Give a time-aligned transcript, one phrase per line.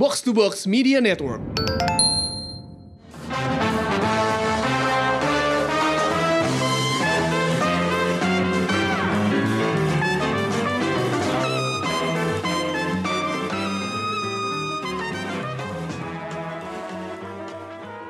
[0.00, 1.44] Box to Box Media Network.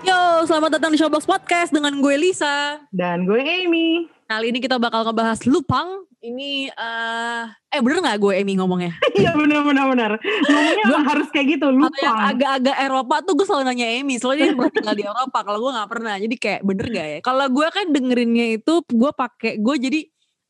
[0.06, 2.86] Yo, selamat datang di Showbox Podcast dengan gue Lisa.
[2.94, 4.06] Dan gue Amy.
[4.30, 6.06] Kali ini kita bakal ngebahas Lupang.
[6.20, 7.42] Ini eh
[7.72, 8.92] eh bener nggak gue Amy ngomongnya?
[9.16, 10.10] Iya benar benar benar.
[10.20, 11.96] Ngomongnya emang harus kayak gitu, Atau lupa.
[11.96, 14.20] yang agak-agak Eropa tuh gue selalu nanya Amy.
[14.20, 15.38] Soalnya dia pernah tinggal di Eropa.
[15.40, 16.14] Kalau gue nggak pernah.
[16.20, 17.18] Jadi kayak bener gak ya?
[17.24, 20.00] Kalau gue kan dengerinnya itu gue pakai gue jadi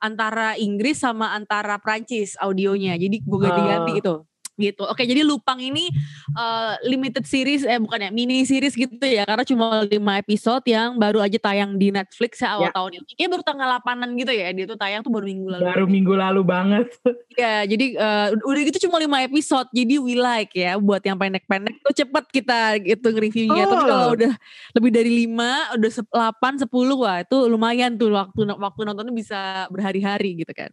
[0.00, 2.98] antara Inggris sama antara Prancis audionya.
[2.98, 3.96] Jadi gue ganti-ganti Oh.
[3.96, 4.14] gitu.
[4.60, 4.84] Gitu.
[4.84, 5.88] Oke, jadi Lupang ini
[6.30, 9.88] eh, limited series eh bukan ya, mini series gitu ya karena cuma 5
[10.20, 12.72] episode yang baru aja tayang di Netflix ya awal Ya.
[12.72, 13.04] tahun ini.
[13.10, 14.46] Kayaknya baru tanggal 8-an gitu ya.
[14.50, 15.62] Dia tuh tayang tuh baru minggu lalu.
[15.64, 16.86] Baru minggu lalu banget.
[17.40, 19.64] Ya, jadi eh, udah gitu cuma 5 episode.
[19.72, 23.64] Jadi we like ya buat yang pendek-pendek tuh cepet kita gitu nge-reviewnya.
[23.64, 23.88] Tapi Oh.
[23.88, 24.32] kalau udah
[24.76, 29.38] lebih dari 5, udah se- 8, 10 wah itu lumayan tuh waktu waktu nontonnya bisa
[29.70, 30.68] berhari-hari gitu kan.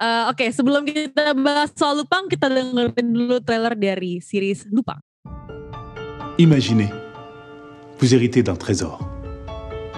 [0.00, 3.03] Eh, Oke, sebelum kita bahas soal Lupang, kita dengerin
[6.38, 6.88] Imaginez,
[7.98, 9.08] vous héritez d'un trésor.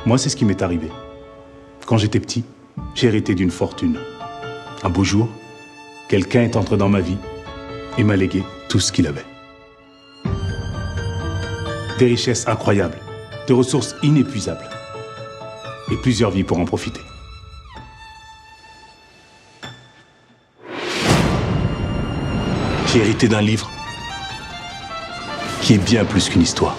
[0.04, 0.88] Moi, c'est ce qui m'est arrivé.
[1.86, 2.44] Quand j'étais petit,
[2.94, 3.98] j'ai hérité d'une fortune.
[4.82, 5.28] Un beau jour,
[6.08, 7.16] quelqu'un est entré dans ma vie
[7.98, 9.24] et m'a légué tout ce qu'il avait.
[11.98, 12.98] Des richesses incroyables,
[13.46, 14.68] des ressources inépuisables
[15.90, 17.00] et plusieurs vies pour en profiter.
[22.96, 23.70] Hérité d'un livre
[25.60, 26.74] qui est bien plus qu'une histoire.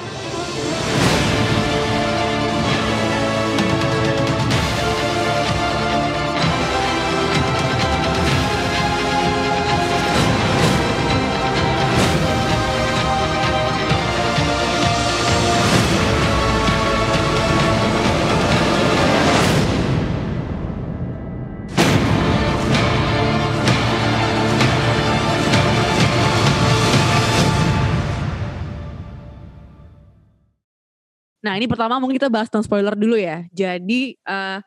[31.57, 33.41] Nah, ini pertama mungkin kita bahas tentang spoiler dulu ya.
[33.49, 34.61] Jadi eh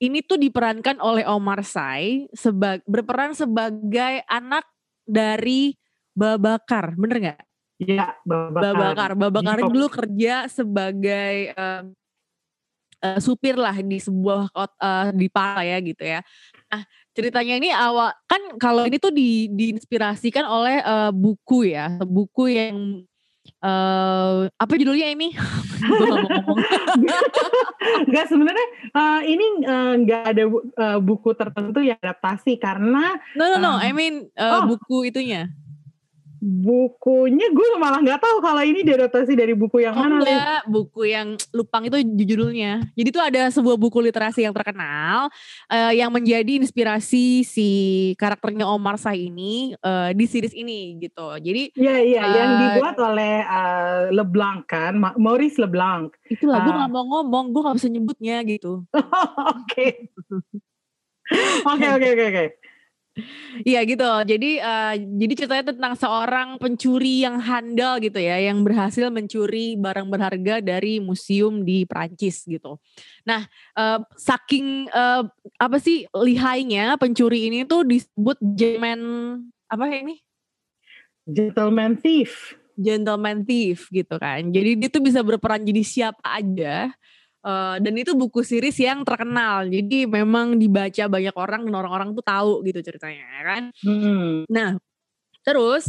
[0.00, 4.64] ini tuh diperankan oleh Omar Sy sebag berperan sebagai anak
[5.04, 5.76] dari
[6.16, 7.40] Babakar, bener nggak?
[7.84, 8.72] Ya, babakar.
[8.72, 9.10] Babakar.
[9.20, 11.92] Babakar Di- dulu kerja sebagai em,
[13.04, 16.24] eh, supir lah di sebuah kota eh, di Pala ya gitu ya.
[16.72, 22.48] Nah ceritanya ini awal kan kalau ini tuh di, diinspirasikan oleh eh, buku ya, buku
[22.48, 23.04] yang
[23.42, 25.32] eh apa judulnya Amy?
[25.32, 26.06] Gue
[27.00, 27.24] gak.
[28.04, 33.48] Enggak sebenarnya eh, ini eh, nggak ada bu- eh, buku tertentu yang adaptasi karena No
[33.48, 33.84] no no, Ah.
[33.84, 34.64] I mean eh, Oh.
[34.66, 35.48] buku itunya.
[36.40, 40.16] Bukunya gue malah nggak tahu kalau ini diadaptasi dari buku yang Oh, mana.
[40.18, 42.80] Enggak, buku yang Lupang itu judulnya.
[42.92, 45.28] Jadi tuh ada sebuah buku literasi yang terkenal
[45.68, 47.68] eh, yang menjadi inspirasi si
[48.16, 51.28] karakternya Omar Sy ini eh, di series ini gitu.
[51.36, 56.16] Jadi Iya iya yang Eh, dibuat oleh eh, Leblanc kan, Ma- Maurice Leblanc.
[56.26, 56.76] itulah gue Ah.
[56.80, 58.88] nggak mau ngomong, gue nggak bisa nyebutnya gitu.
[61.62, 62.44] Oke oke oke oke.
[63.66, 64.06] Iya gitu.
[64.06, 70.06] Jadi eh, jadi ceritanya tentang seorang pencuri yang handal gitu ya, yang berhasil mencuri barang
[70.06, 72.78] berharga dari museum di Prancis gitu.
[73.26, 73.44] Nah,
[73.74, 75.22] eh, saking eh,
[75.58, 79.00] apa sih lihainya pencuri ini tuh disebut gentleman
[79.66, 80.16] apa ya ini?
[81.26, 82.54] Gentleman thief.
[82.80, 84.40] Gentleman thief gitu kan.
[84.54, 86.94] Jadi dia tuh bisa berperan jadi siapa aja.
[87.40, 89.64] Eh, dan itu buku series yang terkenal.
[89.64, 93.62] Jadi memang dibaca banyak orang dan orang-orang tuh tahu gitu ceritanya ya kan.
[93.80, 94.44] Hmm.
[94.44, 94.76] Nah,
[95.40, 95.88] terus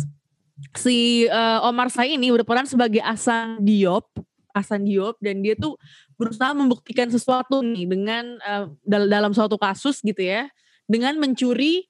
[0.80, 4.08] si eh, Omar Sy ini berperan sebagai Asan Diop,
[4.56, 5.76] Asan Diop dan dia tuh
[6.16, 10.48] berusaha membuktikan sesuatu nih dengan eh, dal- dalam suatu kasus gitu ya,
[10.88, 11.84] dengan mencuri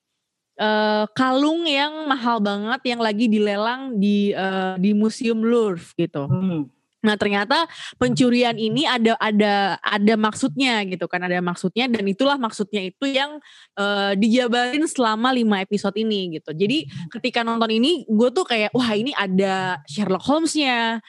[0.58, 6.26] eh, kalung yang mahal banget yang lagi dilelang di eh, di Museum Louvre gitu.
[6.26, 6.66] Hmm.
[7.02, 7.66] Nah ternyata
[7.98, 13.42] pencurian ini ada ada ada maksudnya gitu kan ada maksudnya dan itulah maksudnya itu yang
[13.74, 16.54] eh, dijabarin selama lima episode ini gitu.
[16.54, 21.02] Jadi ketika nonton ini gue tuh kayak wah ini ada Sherlock Holmes-nya.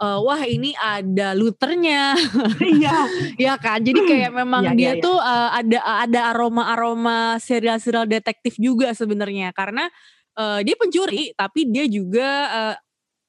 [0.00, 2.16] eh, wah ini ada Luthernya
[2.80, 3.04] Iya.
[3.50, 5.02] ya kan jadi kayak memang Iya, dia iya.
[5.04, 9.92] tuh eh, ada ada aroma aroma serial serial detektif juga sebenarnya karena
[10.40, 12.28] eh, dia pencuri tapi dia juga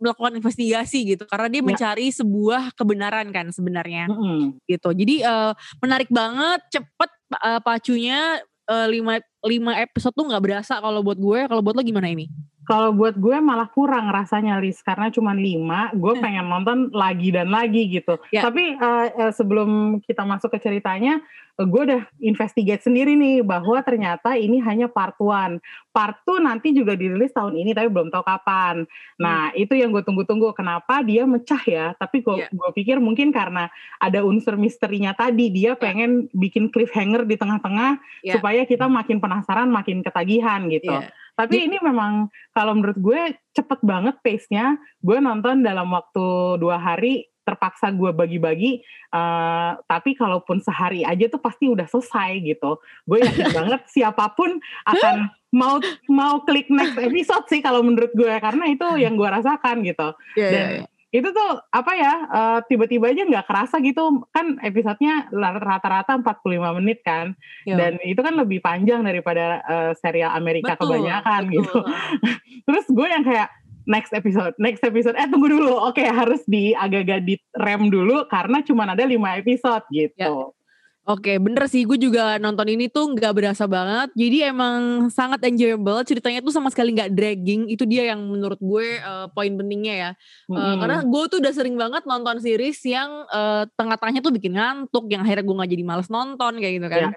[0.02, 1.68] melakukan investigasi gitu karena dia Ya.
[1.70, 4.58] mencari sebuah kebenaran kan sebenarnya Mm-mm.
[4.66, 10.82] gitu jadi eh, menarik banget cepet eh, pacunya eh, lima lima episode tuh nggak berasa
[10.82, 12.26] kalau buat gue kalau buat lo gimana ini
[12.62, 17.50] Kalau buat gue malah kurang rasanya Lis karena cuma lima, gue pengen nonton lagi dan
[17.50, 18.22] lagi gitu.
[18.30, 18.46] Ya.
[18.46, 21.18] Tapi uh, sebelum kita masuk ke ceritanya,
[21.58, 25.58] uh, gue udah investigate sendiri nih bahwa ternyata ini hanya part one.
[25.90, 28.86] Part two nanti juga dirilis tahun ini tapi belum tahu kapan.
[29.18, 30.54] Nah itu yang gue tunggu-tunggu.
[30.54, 31.98] Kenapa dia mecah ya?
[31.98, 32.48] Tapi gue Ya.
[32.54, 38.38] gue pikir mungkin karena ada unsur misterinya tadi dia pengen bikin cliffhanger di tengah-tengah Ya.
[38.38, 40.94] supaya kita makin penasaran, makin ketagihan gitu.
[40.94, 41.10] Iya.
[41.42, 43.22] Tapi ini memang kalau menurut gue
[43.58, 44.78] cepet banget pace-nya.
[45.02, 48.86] Gue nonton dalam waktu dua hari terpaksa gue bagi-bagi.
[49.12, 52.80] eh, tapi kalaupun sehari aja tuh pasti udah selesai gitu.
[53.04, 54.56] Gue yakin banget siapa pun
[54.88, 59.84] akan mau mau klik next episode sih kalau menurut gue karena itu yang gue rasakan
[59.84, 60.16] gitu.
[60.40, 60.91] Iya, Dan iya, iya.
[61.12, 65.28] Itu tuh apa ya eh, tiba-tiba aja nggak kerasa gitu kan episodenya
[65.60, 67.76] rata-rata 45 menit kan Iya.
[67.76, 71.56] dan itu kan lebih panjang daripada eh, serial Amerika Betul, kebanyakan betul.
[71.60, 71.78] gitu
[72.68, 73.52] terus gue yang kayak
[73.84, 78.64] next episode next episode eh tunggu dulu oke harus di agak-agak di rem dulu karena
[78.64, 80.61] cuma ada lima episode gitu Ya.
[81.02, 81.82] Oke, bener sih.
[81.82, 84.14] Gue juga nonton ini tuh nggak berasa banget.
[84.14, 85.98] Jadi emang sangat enjoyable.
[86.06, 87.74] Ceritanya tuh sama sekali nggak dragging.
[87.74, 90.10] Itu dia yang menurut gue eh, poin pentingnya ya.
[90.14, 90.78] Eh, Mm-mm.
[90.78, 95.10] karena gue tuh udah sering banget nonton series yang eh, tengah-tengahnya tuh bikin ngantuk.
[95.10, 97.02] Yang akhirnya gue nggak jadi males nonton kayak gitu kan.
[97.02, 97.10] Ya.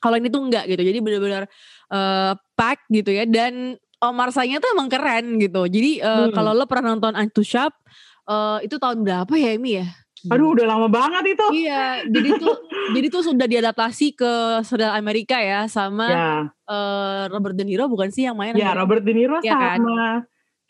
[0.00, 0.82] Kalau ini tuh enggak gitu.
[0.82, 1.42] Jadi bener-bener
[1.92, 3.28] eh, pack gitu ya.
[3.28, 5.68] Dan Omar Saynya tuh emang keren gitu.
[5.68, 6.32] Jadi eh, Hmm.
[6.32, 7.76] kalau lo pernah nonton Antushap,
[8.24, 9.86] eh itu tahun berapa ya Emi ya?
[10.30, 12.54] Aduh udah lama banget itu Iya, jadi tuh
[12.94, 14.32] jadi tuh sudah diadaptasi ke
[14.62, 16.26] serial Amerika ya sama ya
[16.70, 18.54] eh, Robert De Niro bukan sih yang main?
[18.54, 18.78] ya?
[18.78, 19.80] Robert De Niro Iya kan?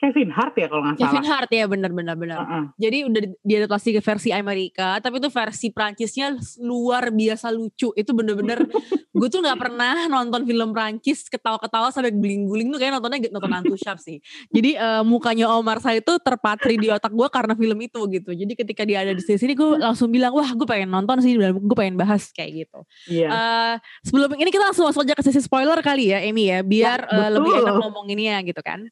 [0.03, 2.39] Kevin Hart ya kalau nggak Kevin salah Hart ya benar-benar benar.
[2.43, 2.65] Heeh.
[2.75, 7.95] Jadi udah di- diadaptasi ke versi Amerika, tapi itu versi Prancisnya luar biasa lucu.
[7.95, 8.67] Itu bener-bener
[9.15, 13.75] gue tuh nggak pernah nonton film Prancis ketawa-ketawa sampai guling-guling tuh kayak nontonnya nonton Antu
[13.79, 14.19] Sharp sih.
[14.51, 18.31] Jadi eh, mukanya Omar Sy itu terpatri di otak gue karena film itu gitu.
[18.35, 21.55] Jadi ketika dia ada di sini gue langsung bilang wah gue pengen nonton sih dan
[21.55, 22.83] gue pengen bahas kayak gitu.
[23.07, 26.67] iya Eh, sebelum ini kita langsung masuk aja ke sesi spoiler kali ya, Amy ya,
[26.67, 28.91] biar Ya, eh, lebih enak ngomonginnya gitu kan.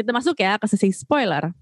[0.00, 1.52] Kita masuk ya ke sesi spoiler.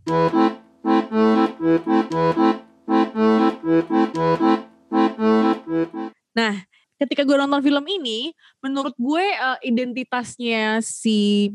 [6.38, 6.54] Nah,
[7.02, 8.30] ketika gue nonton film ini,
[8.62, 11.50] menurut gue eh, identitasnya si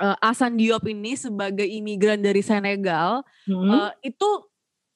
[0.00, 3.66] eh, Asan Diop ini sebagai imigran dari Senegal Hmm.
[3.66, 4.28] Eh, itu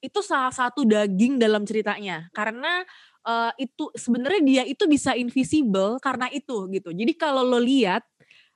[0.04, 2.86] itu salah satu daging dalam ceritanya karena
[3.26, 8.04] eh, itu sebenarnya dia itu bisa invisible karena itu gitu jadi kalau lo lihat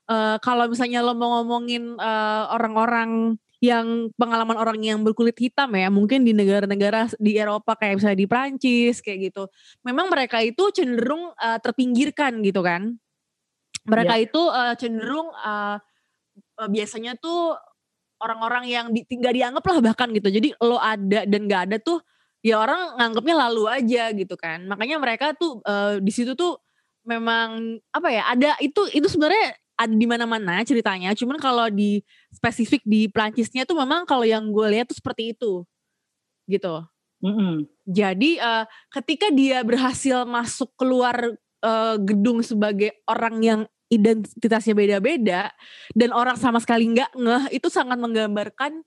[0.08, 5.90] eh, kalau misalnya lo mau ngomongin eh, orang-orang yang pengalaman orang yang berkulit hitam ya
[5.90, 9.50] mungkin di negara-negara di Eropa kayak misalnya di Prancis kayak gitu
[9.82, 12.94] memang mereka itu cenderung eh, terpinggirkan gitu kan
[13.88, 15.76] mereka itu eh, cenderung eh,
[16.66, 17.54] biasanya tuh
[18.18, 20.28] orang-orang yang di, nggak dianggap lah bahkan gitu.
[20.28, 22.02] Jadi lo ada dan nggak ada tuh
[22.42, 24.66] ya orang nganggapnya lalu aja gitu kan.
[24.66, 26.58] Makanya mereka tuh eh, di situ tuh
[27.06, 31.14] memang apa ya ada itu itu sebenarnya ada di mana-mana ceritanya.
[31.14, 32.02] Cuman kalau di
[32.34, 35.62] spesifik di Prancisnya tuh memang kalau yang gue lihat tuh seperti itu
[36.50, 36.82] gitu.
[37.22, 37.66] Mm-mm.
[37.86, 45.54] Jadi eh, ketika dia berhasil masuk keluar eh, gedung sebagai orang yang identitasnya beda-beda
[45.96, 48.84] dan orang sama sekali nggak ngeh itu sangat menggambarkan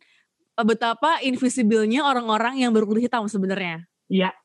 [0.59, 4.35] eh, betapa invisible-nya orang-orang yang berkulit hitam sebenarnya Iya,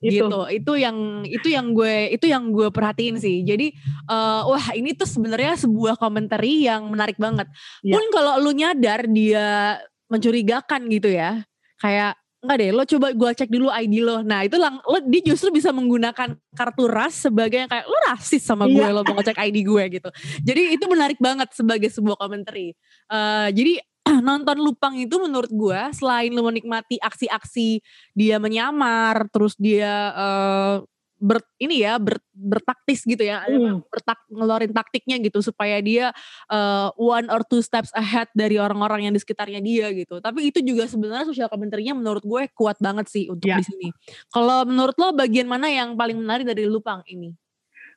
[0.00, 0.24] itu.
[0.24, 3.68] gitu itu yang itu yang gue itu yang gue perhatiin sih jadi
[4.08, 7.46] eh, wah ini tuh sebenarnya sebuah komentari yang menarik banget
[7.80, 7.94] Iya.
[7.94, 9.76] pun kalau lu nyadar dia
[10.08, 11.44] mencurigakan gitu ya
[11.78, 15.20] kayak enggak deh lo coba gue cek dulu ID lo nah itu lang lo dia
[15.22, 18.96] justru bisa menggunakan kartu ras sebagai kayak lo rasis sama gue Iya.
[18.96, 20.08] lo mau ngecek ID gue gitu
[20.40, 22.72] jadi itu menarik banget sebagai sebuah komentari
[23.10, 23.82] Eh, jadi
[24.26, 27.80] nonton Lupang itu menurut gue selain lo menikmati aksi-aksi
[28.12, 30.76] dia menyamar terus dia eh,
[31.20, 33.84] ber ini ya ber, bertaktis gitu ya Hmm.
[33.92, 36.16] bertak ngeluarin taktiknya gitu supaya dia
[36.48, 40.64] eh, one or two steps ahead dari orang-orang yang di sekitarnya dia gitu tapi itu
[40.64, 43.60] juga sebenarnya sosial komentarnya menurut gue kuat banget sih untuk Ya.
[43.60, 43.88] di sini
[44.32, 47.36] kalau menurut lo bagian mana yang paling menarik dari Lupang ini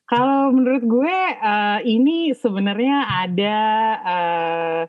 [0.04, 3.56] Kalau menurut gue eh, ini sebenarnya ada
[4.04, 4.82] eh,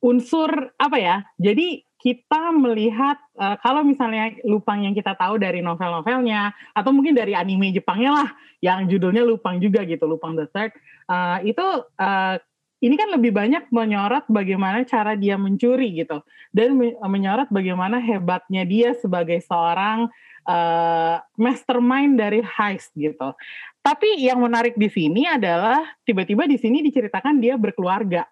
[0.00, 1.16] unsur apa ya?
[1.36, 7.36] Jadi kita melihat eh, kalau misalnya Lupang yang kita tahu dari novel-novelnya atau mungkin dari
[7.36, 8.30] anime Jepangnya lah
[8.64, 10.72] yang judulnya Lupang juga gitu, Lupang the Third.
[11.12, 11.66] eh, itu
[12.00, 12.36] eh,
[12.80, 16.24] ini kan lebih banyak menyorot bagaimana cara dia mencuri gitu
[16.56, 20.08] dan me- menyorot bagaimana hebatnya dia sebagai seorang
[20.48, 23.36] eh, mastermind dari heist gitu.
[23.80, 28.24] Tapi yang menarik di sini adalah tiba-tiba di sini diceritakan dia berkeluarga.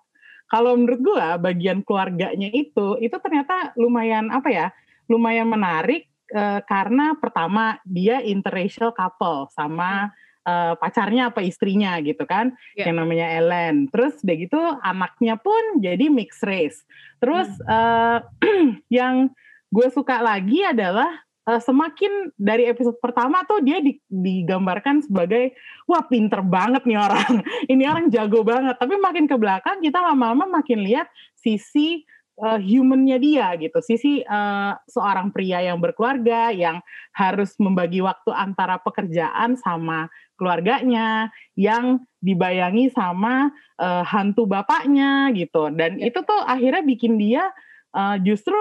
[0.48, 4.66] Kalau menurut gue bagian keluarganya itu itu ternyata lumayan apa ya
[5.08, 10.12] lumayan menarik uh, karena pertama dia interracial couple sama
[10.48, 12.88] uh, pacarnya apa istrinya gitu kan yeah.
[12.88, 16.84] yang namanya Ellen terus udah gitu anaknya pun jadi mixed race
[17.20, 17.68] terus hmm.
[17.68, 18.18] uh,
[19.00, 19.32] yang
[19.68, 23.80] gue suka lagi adalah uh, semakin dari episode pertama tuh dia
[24.12, 25.56] digambarkan sebagai
[25.88, 27.40] wah pinter banget nih orang.
[27.72, 28.76] Ini orang jago banget.
[28.76, 32.04] Tapi makin ke belakang kita lama-lama makin lihat sisi
[32.44, 33.80] uh, humannya dia gitu.
[33.80, 36.84] Sisi uh, seorang pria yang berkeluarga yang
[37.16, 43.50] harus membagi waktu antara pekerjaan sama keluarganya yang dibayangi sama
[43.80, 45.72] uh, hantu bapaknya gitu.
[45.72, 46.12] Dan ya.
[46.12, 47.50] itu tuh akhirnya bikin dia
[47.96, 48.54] uh, justru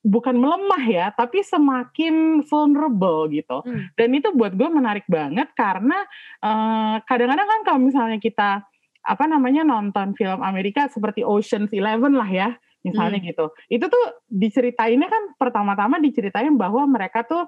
[0.00, 3.60] bukan melemah ya, tapi semakin vulnerable gitu.
[3.64, 3.92] Hmm.
[3.96, 6.04] Dan itu buat gue menarik banget karena
[6.40, 8.64] kadang kadang-kadang kan kalau misalnya kita
[9.00, 13.28] apa namanya nonton film Amerika seperti Ocean's Eleven lah ya, misalnya hmm.
[13.28, 13.46] gitu.
[13.68, 17.44] Itu tuh diceritainnya kan pertama-tama diceritain bahwa mereka tuh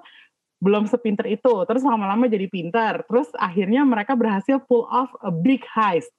[0.63, 5.59] belum sepinter itu, terus lama-lama jadi pinter, terus akhirnya mereka berhasil pull off a big
[5.67, 6.13] heist.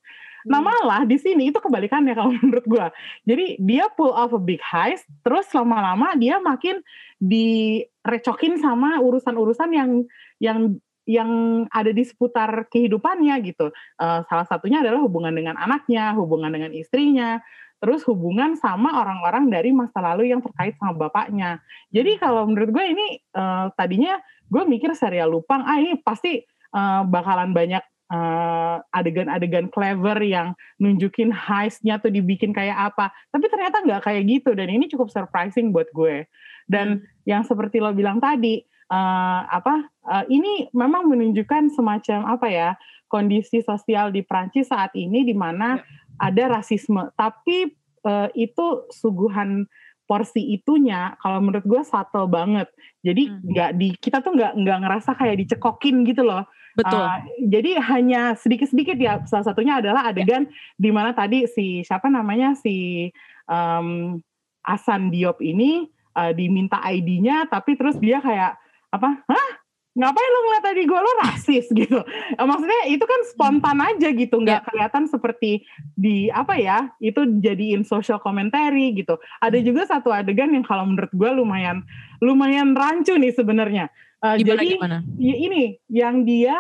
[0.45, 0.69] Nah hmm.
[0.69, 2.87] malah di sini itu kebalikannya kalau menurut gue.
[3.29, 6.81] Jadi dia pull off a big heist, terus lama-lama dia makin
[7.21, 9.91] direcokin sama urusan-urusan yang
[10.39, 10.59] yang
[11.05, 11.31] yang
[11.69, 13.69] ada di seputar kehidupannya gitu.
[14.01, 17.45] Uh, salah satunya adalah hubungan dengan anaknya, hubungan dengan istrinya,
[17.85, 21.61] terus hubungan sama orang-orang dari masa lalu yang terkait sama bapaknya.
[21.93, 24.17] Jadi kalau menurut gue ini uh, tadinya
[24.49, 26.41] gue mikir serial Lupang, ah ini pasti
[26.73, 33.13] uh, bakalan banyak uh, adegan-adegan clever yang nunjukin heistnya tuh dibikin kayak apa.
[33.33, 36.29] Tapi ternyata nggak kayak gitu dan ini cukup surprising buat gue.
[36.69, 37.29] Dan hmm.
[37.29, 42.71] yang seperti lo bilang tadi, uh, apa uh, ini memang menunjukkan semacam apa ya
[43.09, 45.85] kondisi sosial di Prancis saat ini di mana ya.
[46.19, 47.13] ada rasisme.
[47.15, 47.73] Tapi
[48.05, 49.65] uh, itu suguhan
[50.05, 52.69] porsi itunya kalau menurut gue subtle banget
[53.01, 53.41] jadi hmm.
[53.51, 53.79] nggak hmm.
[53.81, 56.45] di kita tuh nggak nggak ngerasa kayak dicekokin gitu loh
[56.75, 57.07] Betul.
[57.07, 59.23] Uh, jadi hanya sedikit-sedikit ya.
[59.31, 60.53] Salah satunya adalah adegan ya.
[60.75, 63.07] di mana tadi si siapa namanya si
[63.47, 64.19] um,
[64.67, 65.87] Asan Diop ini
[66.19, 68.59] uh, diminta ID-nya, tapi terus dia kayak
[68.91, 69.23] apa?
[69.23, 69.49] Hah?
[69.95, 71.99] Ngapain lo ngeliat tadi gue lo rasis gitu?
[72.35, 74.67] Maksudnya itu kan spontan aja gitu, nggak ya.
[74.67, 75.63] kelihatan seperti
[75.95, 76.91] di apa ya?
[76.99, 79.19] Itu jadiin social commentary gitu.
[79.39, 81.87] Ada juga satu adegan yang kalau menurut gue lumayan
[82.19, 83.87] lumayan rancu nih sebenarnya
[84.25, 84.99] Uh, gimana, jadi gimana?
[85.21, 86.57] Ya ini yang dia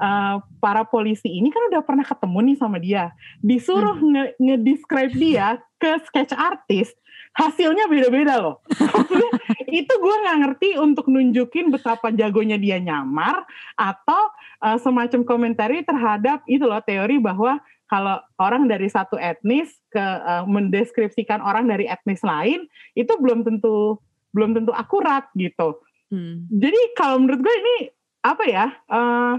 [0.00, 3.12] uh, para polisi ini kan udah pernah ketemu nih sama dia,
[3.44, 4.40] disuruh hmm.
[4.40, 6.96] nge-describe dia ke sketch artist,
[7.32, 8.60] hasilnya beda-beda loh.
[9.72, 13.44] itu gue nggak ngerti untuk nunjukin betapa jagonya dia nyamar
[13.76, 14.22] atau
[14.60, 17.56] uh, semacam komentari terhadap itu loh teori bahwa
[17.88, 22.64] kalau orang dari satu etnis ke uh, mendeskripsikan orang dari etnis lain
[22.96, 24.00] itu belum tentu
[24.32, 25.80] belum tentu akurat gitu.
[26.08, 26.48] Hmm.
[26.48, 27.76] Jadi kalau menurut gue ini
[28.24, 28.66] apa ya?
[28.88, 29.36] Uh,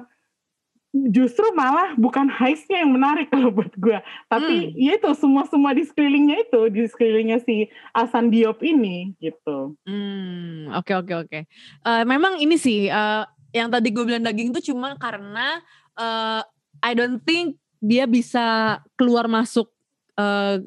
[0.94, 3.98] justru malah bukan heistnya yang menarik kalau buat gue,
[4.30, 4.78] tapi hmm.
[4.78, 7.66] ya itu semua semua di sekelilingnya itu di sekelilingnya si
[7.98, 9.74] Asan Diop ini gitu.
[9.90, 11.40] Hmm, oke oke oke.
[11.82, 15.58] Eh, memang ini sih uh, yang tadi gue bilang daging itu cuma karena
[15.98, 16.46] uh,
[16.86, 19.74] I don't think dia bisa keluar masuk
[20.16, 20.62] uh,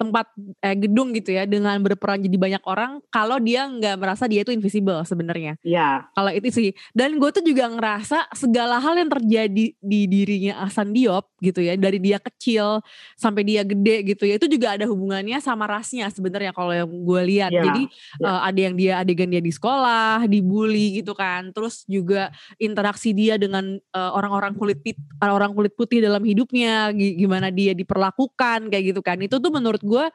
[0.00, 0.32] tempat
[0.64, 4.48] eh, gedung gitu ya dengan berperan jadi banyak orang kalau dia nggak merasa dia itu
[4.48, 5.60] invisible sebenarnya.
[5.60, 6.08] Iya.
[6.16, 6.72] Kalau itu sih.
[6.96, 11.76] Dan gue tuh juga ngerasa segala hal yang terjadi di dirinya Asan Diop gitu ya
[11.76, 12.80] dari dia kecil
[13.16, 17.20] sampai dia gede gitu ya itu juga ada hubungannya sama rasnya sebenarnya kalau yang gue
[17.36, 17.52] lihat.
[17.52, 17.68] Ya.
[17.68, 17.82] Jadi
[18.16, 18.24] ya.
[18.24, 21.52] Uh, ada yang dia adegan dia di sekolah, dibully gitu kan.
[21.52, 24.80] Terus juga interaksi dia dengan uh, orang-orang kulit
[25.20, 29.20] orang-orang kulit putih dalam hidupnya gimana dia diperlakukan kayak gitu kan.
[29.20, 30.06] Itu tuh menurut gue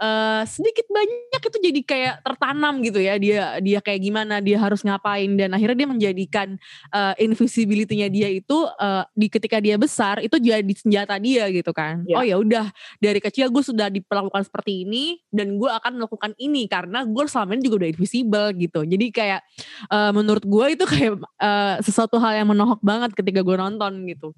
[0.00, 4.82] uh, sedikit banyak itu jadi kayak tertanam gitu ya dia dia kayak gimana dia harus
[4.82, 6.48] ngapain dan akhirnya dia menjadikan
[6.90, 12.02] uh, invisibility-nya dia itu uh, di ketika dia besar itu jadi senjata dia gitu kan.
[12.06, 12.18] Yeah.
[12.18, 12.66] oh ya udah
[12.98, 17.56] dari kecil gue sudah diperlakukan seperti ini dan gue akan melakukan ini karena gue selama
[17.58, 18.80] ini juga udah invisible gitu.
[18.84, 19.40] Jadi kayak
[19.90, 24.34] uh, menurut gue itu kayak uh, sesuatu hal yang menohok banget ketika gue nonton gitu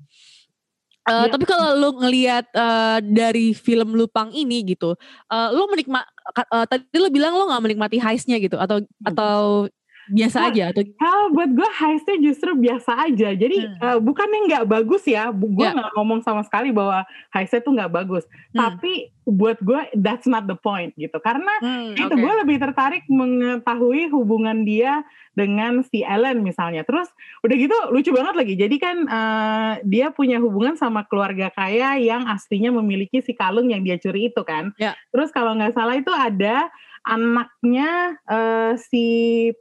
[1.07, 1.39] Uh, ya.
[1.39, 4.99] Tapi kalau lu ngelihat uh, dari film Lupang ini gitu,
[5.31, 6.03] uh, lu menikmat
[6.51, 9.09] uh, tadi lu bilang lu nggak menikmati heistnya gitu atau hmm.
[9.15, 9.71] atau
[10.09, 13.29] biasa Nah, aja atau Kalau buat gue heistnya justru biasa aja.
[13.33, 13.77] Jadi Hmm.
[13.79, 15.29] eh, bukannya nggak bagus ya.
[15.31, 15.75] Gue Ya.
[15.75, 18.25] nggak ngomong sama sekali bahwa heistnya tuh nggak bagus.
[18.51, 18.59] Hmm.
[18.59, 21.19] Tapi buat gue that's not the point gitu.
[21.19, 22.15] Karena Hmm, itu oke.
[22.17, 26.81] gue lebih tertarik mengetahui hubungan dia dengan si Ellen misalnya.
[26.83, 27.11] Terus
[27.43, 28.55] udah gitu lucu banget lagi.
[28.55, 33.83] Jadi kan eh, dia punya hubungan sama keluarga kaya yang aslinya memiliki si kalung yang
[33.83, 34.71] dia curi itu kan.
[34.79, 34.95] Ya.
[35.11, 36.71] Terus kalau nggak salah itu ada
[37.07, 37.91] anaknya
[38.27, 39.05] eh, si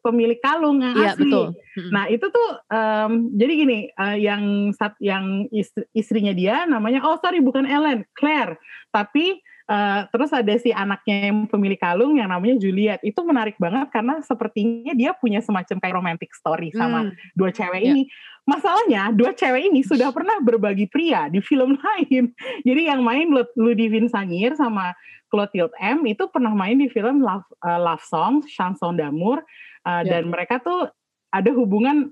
[0.01, 1.21] pemilik kalung yang Iya asli.
[1.29, 1.45] betul.
[1.93, 7.21] Nah itu tuh em, jadi gini, eh, yang sat, yang istri- istrinya dia namanya oh
[7.21, 8.57] sorry bukan Ellen, Claire.
[8.89, 13.01] Tapi eh, terus ada si anaknya yang pemilik kalung yang namanya Juliet.
[13.01, 17.81] Itu menarik banget karena sepertinya dia punya semacam kayak romantic story sama Hmm, dua cewek
[17.81, 17.93] Ya.
[17.93, 18.09] ini.
[18.45, 22.29] Masalahnya dua cewek ini sudah pernah berbagi pria di film lain.
[22.61, 24.93] Jadi yang main Lud- Ludivine Sangir sama
[25.27, 29.41] Clotilde M itu pernah main di film Love, eh, Love Song, Chanson d'amour.
[29.86, 30.17] Eh, Ya.
[30.17, 30.89] Dan mereka tuh
[31.29, 32.10] ada hubungan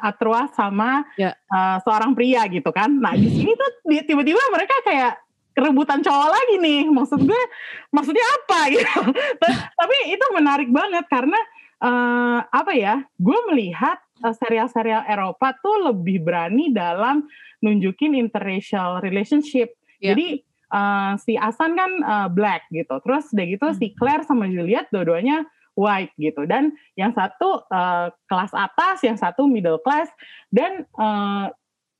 [0.00, 1.34] à trois sama Ya.
[1.36, 2.88] eh, seorang pria gitu kan.
[2.88, 5.20] Nah di sini tuh tiba-tiba mereka kayak
[5.52, 6.82] kerebutan cowok lagi nih.
[6.88, 7.42] Maksud gue,
[7.90, 9.00] maksudnya apa gitu.
[9.38, 11.38] Ta- Tapi itu menarik banget karena
[11.78, 13.04] eh, apa ya?
[13.16, 17.28] Gue melihat serial-serial Eropa tuh lebih berani dalam
[17.60, 19.76] nunjukin interracial relationship.
[20.00, 20.16] Ya.
[20.16, 22.98] Jadi eh, si Asan kan eh, black gitu.
[23.02, 23.78] Terus udah gitu Hmm.
[23.78, 25.46] si Claire sama Juliet dua-duanya
[25.76, 26.48] white gitu.
[26.48, 30.08] Dan yang satu eh, kelas atas, yang satu middle class
[30.48, 31.46] dan eh,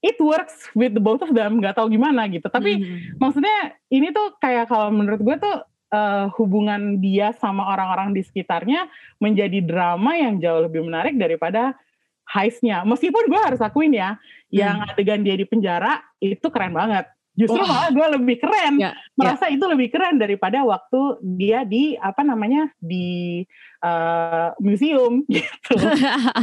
[0.05, 1.59] it works with the both of them.
[1.59, 2.47] Gak tahu gimana gitu.
[2.47, 3.19] Tapi Mhm.
[3.19, 3.59] maksudnya
[3.89, 5.57] ini tuh kayak kalau menurut gue tuh
[5.87, 8.91] eh, hubungan dia sama orang-orang di sekitarnya
[9.23, 11.79] menjadi drama yang jauh lebih menarik daripada
[12.27, 12.83] heistnya.
[12.83, 14.19] Meskipun gue harus akuin ya,
[14.51, 17.07] yang adegan dia di penjara itu keren banget.
[17.37, 17.61] Justru.
[17.61, 17.69] Wah.
[17.69, 22.73] malah gue lebih keren, Ya, merasa itu lebih keren daripada waktu dia di apa namanya
[22.81, 23.45] di
[23.85, 25.77] eh, museum gitu.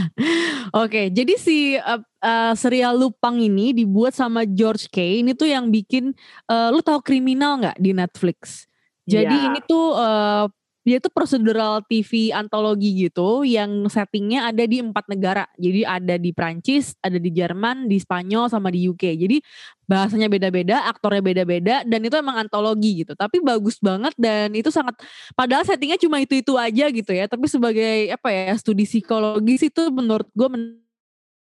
[0.86, 5.26] Oke, jadi si uh, uh, serial Lupang ini dibuat sama George Kay.
[5.26, 6.14] Ini tuh yang bikin,
[6.46, 8.70] uh, lu tahu kriminal nggak di Netflix?
[9.04, 9.48] Jadi Iya.
[9.52, 10.46] ini tuh uh,
[10.84, 15.48] dia tuh procedural TV antologi gitu, yang settingnya ada di empat negara.
[15.56, 19.16] Jadi ada di Prancis, ada di Jerman, di Spanyol, sama di UK.
[19.16, 19.40] Jadi
[19.88, 23.16] bahasanya beda-beda, aktornya beda-beda, dan itu emang antologi gitu.
[23.16, 25.00] Tapi bagus banget dan itu sangat
[25.40, 27.32] padahal settingnya cuma itu-itu aja gitu ya.
[27.32, 30.50] Tapi sebagai apa ya studi psikologis itu menurut gue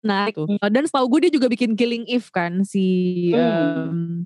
[0.06, 0.38] menarik.
[0.38, 0.46] tuh.
[0.70, 2.86] Dan setahu gue dia juga bikin Killing Eve kan si
[3.34, 4.22] Hmm.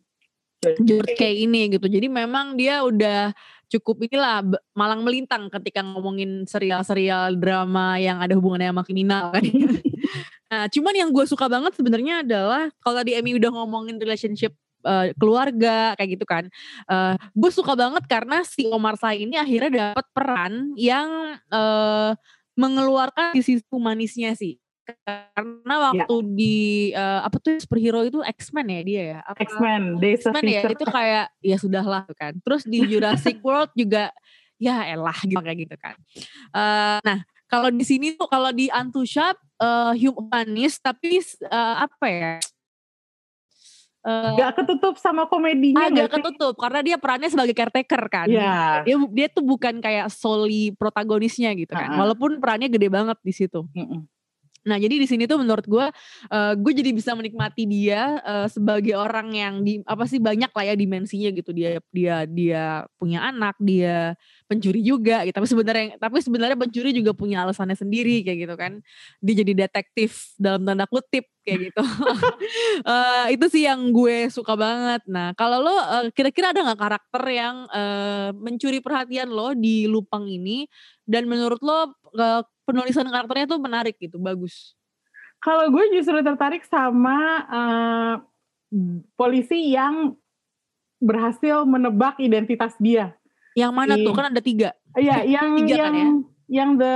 [0.59, 1.87] em, George Kay ini gitu.
[1.87, 3.31] Jadi memang dia udah
[3.69, 4.41] cukup inilah
[4.73, 9.45] malang melintang ketika ngomongin serial-serial drama yang ada hubungannya sama kriminal kan.
[10.51, 15.13] nah, cuman yang gue suka banget sebenarnya adalah kalau tadi Emmy udah ngomongin relationship eh,
[15.21, 16.49] keluarga kayak gitu kan.
[16.89, 22.11] Eh, gue suka banget karena si Omar Sy ini akhirnya dapat peran yang eh,
[22.57, 24.57] mengeluarkan sisi humanisnya sih.
[25.05, 26.57] Karena waktu di
[26.91, 29.19] eh, apa tuh superhero itu X-Men ya dia ya?
[29.23, 32.33] Apa- X-Men, Days X-Men ya itu kayak ya sudahlah kan.
[32.39, 34.11] Terus di Jurassic World juga
[34.55, 35.95] ya elah gitu kayak gitu kan.
[36.51, 42.33] Eh, nah kalau di sini tuh kalau di Antushap eh humanis tapi eh, apa ya?
[43.99, 46.15] Eh, Gak ketutup sama komedinya agak nggak sih?
[46.23, 48.27] ketutup karena dia perannya sebagai caretaker kan.
[48.31, 48.87] Iya.
[48.87, 51.91] Dia dia tuh bukan kayak solely protagonisnya gitu kan.
[51.91, 51.99] Ha-ha.
[51.99, 53.67] Walaupun perannya gede banget di situ.
[53.75, 54.07] Mm-mm.
[54.67, 55.85] Nah jadi di sini tuh menurut gue,
[56.31, 60.65] eh gue jadi bisa menikmati dia eh, sebagai orang yang di apa sih banyak lah
[60.67, 61.51] ya dimensinya gitu.
[61.55, 62.63] Dia dia dia
[62.99, 64.17] punya anak dia
[64.49, 65.35] pencuri juga gitu.
[65.35, 68.71] Tapi sebenarnya tapi sebenarnya pencuri juga punya alasannya sendiri kayak gitu kan.
[69.23, 71.83] Dia jadi detektif dalam tanda kutip kayak gitu.
[72.79, 75.03] Eh, itu sih yang gue suka banget.
[75.11, 80.25] Nah kalau lo eh, kira-kira ada nggak karakter yang eh, mencuri perhatian lo di Lupang
[80.25, 80.65] ini?
[81.03, 81.93] Dan menurut lo
[82.61, 84.73] penulisan karakternya tuh menarik gitu bagus
[85.39, 88.13] Kalau gue justru tertarik sama eh,
[89.15, 90.13] polisi yang
[90.97, 93.15] berhasil menebak identitas dia.
[93.53, 96.07] yang mana tuh kan ada tiga Iya, yang Tiga yang kan ya?
[96.49, 96.95] yang the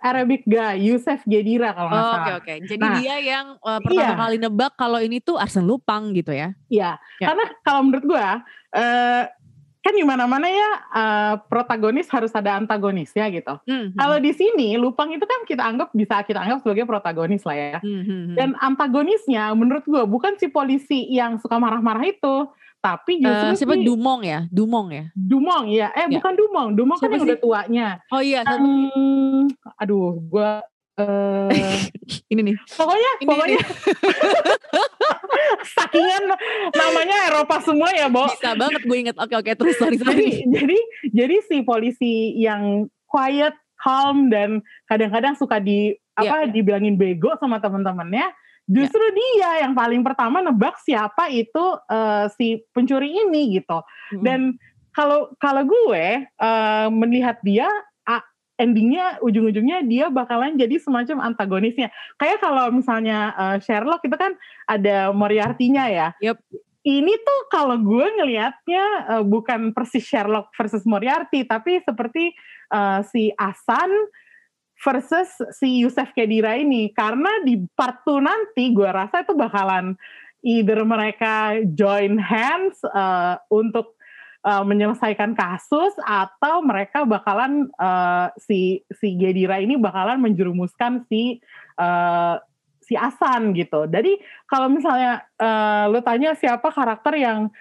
[0.00, 2.18] Arabic guy, Yusuf Gedira kalau nggak Oh, salah.
[2.18, 2.54] Oke oke.
[2.66, 4.18] Jadi Nah, dia yang uh, pertama iya.
[4.18, 6.50] kali nebak kalau ini tuh Arsen Lupang gitu ya.
[6.66, 7.26] Iya, Ya.
[7.26, 8.26] karena kalau menurut gue,
[8.74, 9.22] eh,
[9.88, 13.56] kan di mana-mana ya eh, protagonis harus ada antagonisnya gitu.
[13.62, 17.40] Hmm, hmm, Kalau di sini Lupang itu kan kita anggap bisa kita anggap sebagai protagonis
[17.42, 17.78] lah ya.
[17.80, 18.36] hmm, hmm, hmm.
[18.36, 22.36] Dan antagonisnya menurut gue bukan si polisi yang suka marah-marah itu,
[22.78, 24.40] tapi Eh, justru siapa si Dumong ya?
[24.48, 25.04] Dumong ya?
[25.10, 25.88] Dumong ya.
[25.92, 26.14] Eh Ya.
[26.14, 27.28] bukan Dumong, Dumong kan Siapa yang sih?
[27.30, 27.88] udah tuanya.
[28.08, 28.40] Oh iya?
[28.44, 30.50] Hmm, aduh, gue
[30.98, 31.78] eh
[32.28, 32.56] ini nih.
[32.74, 33.60] pokoknya Ini pokoknya
[35.78, 36.24] sakingan
[36.74, 38.26] namanya Eropa semua ya, Bo.
[38.26, 39.16] Bisa banget gue inget.
[39.16, 40.30] Oke oke terus sorry jadi sorry.
[40.50, 40.78] jadi
[41.14, 44.58] jadi si polisi yang quiet calm dan
[44.90, 46.50] kadang-kadang suka di apa Iya.
[46.50, 48.34] dibilangin bego sama teman-temannya.
[48.68, 53.80] Justru dia yang paling pertama nebak siapa itu eh, si pencuri ini gitu.
[54.12, 54.20] Mm-mm.
[54.26, 54.40] Dan
[54.92, 57.70] kalau kalau gue eh, melihat dia
[58.58, 61.94] endingnya ujung-ujungnya dia bakalan jadi semacam antagonisnya.
[62.18, 64.34] Kayak kalau misalnya eh, Sherlock itu kan
[64.66, 66.08] ada Moriarty-nya ya.
[66.20, 66.42] Yup.
[66.82, 68.84] Ini tuh kalau gue ngelihatnya
[69.18, 72.34] eh, bukan persis Sherlock versus Moriarty, tapi seperti
[72.74, 73.94] eh, si Asan
[74.78, 76.90] versus si Yusef Kedira ini.
[76.90, 79.94] Karena di part 2 nanti gue rasa itu bakalan
[80.42, 83.97] either mereka join hands eh, untuk
[84.48, 91.44] uh, menyelesaikan kasus atau mereka bakalan uh, si si Gedira ini bakalan menjerumuskan si
[91.76, 92.40] uh,
[92.80, 93.84] si Asan gitu.
[93.84, 94.16] Jadi
[94.48, 97.52] kalau misalnya uh, lu tanya siapa karakter yang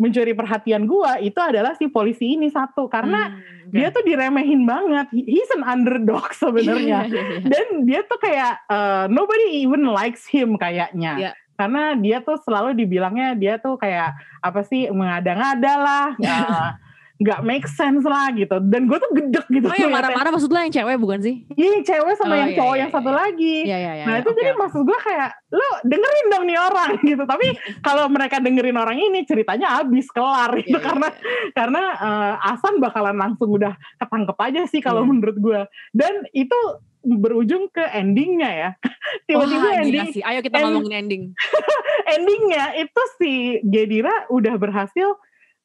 [0.00, 3.76] mencuri perhatian gua itu adalah si polisi ini satu karena Hmm, oke.
[3.76, 5.12] dia tuh diremehin banget.
[5.12, 7.04] He- He's an underdog sebenarnya.
[7.04, 7.40] Iya, iya, iya.
[7.44, 11.20] Dan dia tuh kayak uh, nobody even likes him kayaknya.
[11.20, 11.32] Iya.
[11.60, 16.72] Karena dia tuh selalu dibilangnya dia tuh kayak apa sih mengada-ngada lah, nggak-
[17.20, 18.56] nggak make sense lah gitu.
[18.64, 19.68] Dan gue tuh gedek gitu.
[19.68, 20.08] Oh yang ngeliatnya.
[20.08, 21.44] marah-marah maksud lo yang cewek bukan sih?
[21.52, 23.18] Iya cewek sama Oh, yang iya, cowok iya, yang satu iya.
[23.18, 23.56] lagi.
[23.60, 24.04] Iya iya iya.
[24.08, 24.22] Nah iya.
[24.24, 24.58] itu Oke, jadi oke.
[24.58, 27.22] maksud gue kayak lo dengerin dong nih orang gitu.
[27.22, 27.46] Tapi
[27.80, 31.52] kalau mereka dengerin orang ini ceritanya habis kelar gitu Iya, iya, karena iya.
[31.52, 35.08] karena eh, Asan bakalan langsung udah ketangkep aja sih kalau Iya.
[35.10, 35.60] menurut gue.
[35.92, 36.56] Dan itu
[37.00, 38.70] berujung ke endingnya ya.
[39.26, 40.22] Tiba-tiba gila ending sih.
[40.22, 41.22] Ayo kita end- ngomongin ending.
[42.14, 43.32] endingnya itu si
[43.62, 45.16] Gedira udah berhasil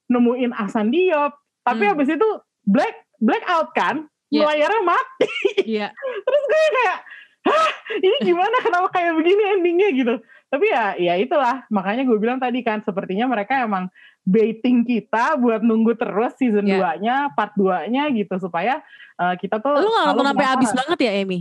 [0.08, 1.34] nemuin Asan Diop.
[1.62, 1.92] Tapi Hmm.
[1.98, 2.30] habis itu
[2.64, 4.46] black black out kan, Iya.
[4.46, 5.30] layarnya mati.
[5.66, 5.88] Iya.
[6.26, 6.98] Terus gue kayak,
[7.46, 10.16] hah ini gimana kenapa kayak begini endingnya gitu.
[10.46, 13.90] Tapi ya ya itulah makanya gue bilang tadi kan sepertinya mereka emang
[14.26, 16.98] baiting kita buat nunggu terus season Iya.
[16.98, 18.82] 2-nya, part 2-nya gitu supaya
[19.16, 21.40] uh, kita tuh Lu gak nonton sampai habis banget ya Amy?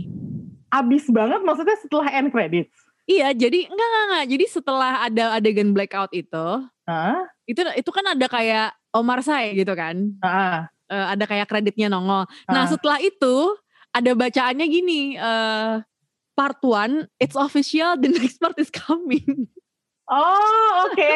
[0.69, 2.71] Abis banget maksudnya setelah end credits.
[3.05, 4.25] Iya, jadi enggak enggak enggak.
[4.29, 6.45] Jadi setelah ada adegan blackout itu,
[6.85, 7.21] Hah?
[7.45, 10.15] itu itu kan ada kayak Omar Say gitu kan.
[10.21, 12.29] Ah, Eh, ada kayak kreditnya nongol.
[12.45, 12.69] Nah, Ah.
[12.69, 13.57] setelah itu
[13.89, 15.81] ada bacaannya gini, eh
[16.33, 19.49] part one, it's official, the next part is coming.
[20.05, 21.11] Oh oke,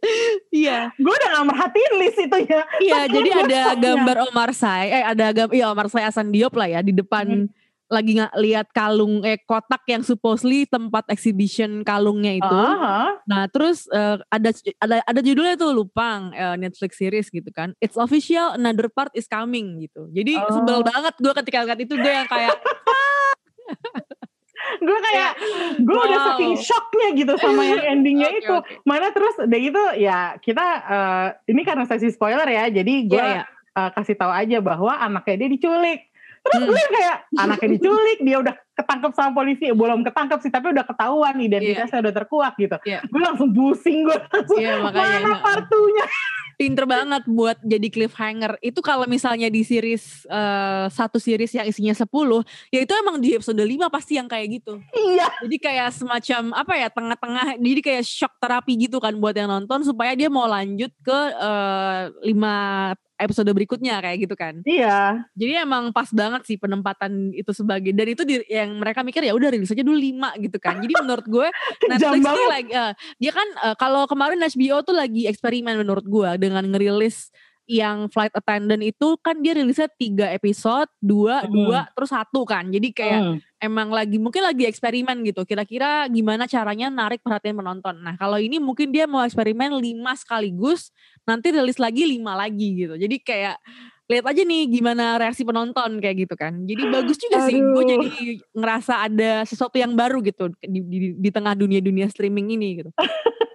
[0.50, 0.88] Iya.
[0.96, 2.62] gue udah gak merhatiin list itu ya.
[2.78, 6.66] Iya, jadi ada gambar Omar Say, eh ada gambar iya Omar Say Asan Diop lah
[6.66, 7.48] ya di depan Hmm.
[7.90, 12.46] lagi nggak lihat kalung eh kotak yang supposedly tempat exhibition kalungnya itu.
[12.48, 17.74] Ah, Nah, terus eh, ada ada ada judulnya tuh Lupang eh, Netflix series gitu kan.
[17.76, 20.06] It's official another part is coming gitu.
[20.10, 20.48] Jadi Oh.
[20.54, 22.56] sebel banget gue ketika lihat itu gue yang kayak
[24.90, 25.32] gue kayak
[25.78, 26.26] gue udah Wow.
[26.28, 28.50] saking shocknya gitu sama yang endingnya Oke, itu.
[28.52, 28.72] oke.
[28.82, 33.38] Mana terus udah gitu ya kita eh, ini karena sesi spoiler ya, jadi gue Iya,
[33.38, 33.44] iya.
[33.76, 36.00] eh, kasih tahu aja bahwa anaknya dia diculik.
[36.40, 36.68] Terus Hmm.
[36.68, 41.36] gue kayak anaknya diculik, dia udah ketangkep sama polisi, belum ketangkep sih, tapi udah ketahuan
[41.36, 42.76] identitasnya udah terkuak gitu.
[42.80, 43.04] Iya.
[43.04, 45.20] Gue langsung pusing gue langsung Iya, makanya.
[45.20, 46.04] mana partunya?
[46.60, 48.60] Pinter banget buat jadi cliffhanger.
[48.60, 52.04] Itu kalau misalnya di series eh, satu series yang isinya 10,
[52.68, 54.76] ya itu emang di episode 5 pasti yang kayak gitu.
[54.92, 59.48] Iya, Jadi kayak semacam apa ya tengah-tengah jadi kayak shock terapi gitu kan buat yang
[59.48, 64.64] nonton supaya dia mau lanjut ke eh, lima episode berikutnya kayak gitu kan.
[64.64, 65.20] iya.
[65.36, 69.36] Jadi emang pas banget sih penempatan itu sebagai dan itu di, yang mereka mikir ya
[69.36, 70.80] udah rilis aja dulu 5 gitu kan.
[70.80, 71.48] Jadi menurut gue
[71.90, 72.48] Netflix banget.
[72.48, 77.28] lagi eh, dia kan eh, kalau kemarin HBO tuh lagi eksperimen menurut gue dengan ngerilis
[77.70, 81.54] yang flight attendant itu kan dia rilisnya tiga episode, dua, Hmm.
[81.54, 82.66] dua, terus satu kan.
[82.66, 83.36] Jadi kayak Hmm.
[83.62, 85.46] emang lagi mungkin lagi eksperimen gitu.
[85.46, 88.02] Kira-kira gimana caranya narik perhatian penonton.
[88.02, 90.90] Nah kalau ini mungkin dia mau eksperimen lima sekaligus,
[91.22, 92.98] nanti rilis lagi lima lagi gitu.
[92.98, 93.62] Jadi kayak
[94.10, 96.66] lihat aja nih gimana reaksi penonton kayak gitu kan.
[96.66, 97.62] Jadi bagus juga sih.
[97.62, 98.08] Gue jadi
[98.50, 102.90] ngerasa ada sesuatu yang baru gitu di, di, di tengah dunia-dunia streaming ini gitu.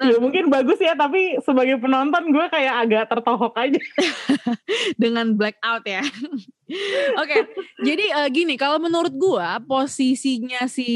[0.00, 3.80] Ya mungkin bagus ya, tapi sebagai penonton gue kayak agak tertohok aja.
[5.02, 6.02] dengan blackout ya.
[7.22, 7.36] Oke,
[7.82, 10.90] jadi eh, gini kalau menurut gua posisinya si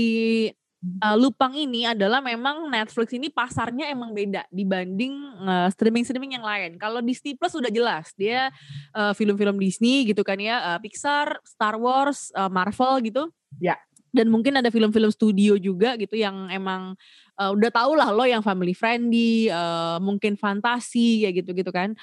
[0.82, 5.14] eh, Lupang ini adalah memang Netflix ini pasarnya emang beda dibanding
[5.46, 6.74] eh, streaming-streaming yang lain.
[6.76, 8.50] Kalau Disney Plus udah jelas dia
[8.94, 13.30] eh, film-film Disney gitu kan ya, eh, Pixar, Star Wars, eh, Marvel gitu.
[13.62, 13.78] Ya.
[14.10, 16.98] Dan mungkin ada film-film studio juga gitu yang emang
[17.40, 21.96] eh, udah tau lah lo yang family friendly, eh, mungkin fantasi kayak gitu-gitu kan.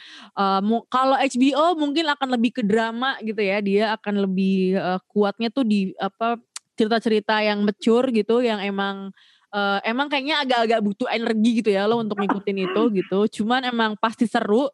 [0.65, 5.50] Mu- kalau HBO mungkin akan lebih ke drama gitu ya, dia akan lebih eh, kuatnya
[5.54, 6.38] tuh di apa
[6.78, 9.10] cerita-cerita yang mature gitu, yang emang
[9.54, 13.19] eh, emang kayaknya agak-agak butuh energi gitu ya lo untuk ngikutin itu gitu.
[13.41, 14.67] Cuman emang pasti seru.